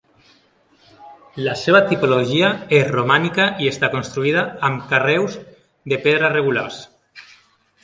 La 1.47 1.53
seva 1.63 1.81
tipologia 1.91 2.49
és 2.79 2.89
romànica 2.95 3.47
i 3.67 3.71
està 3.73 3.91
construïda 3.97 4.47
amb 4.71 4.89
carreus 4.95 5.39
de 5.93 6.03
pedra 6.09 6.35
regulars. 6.37 6.83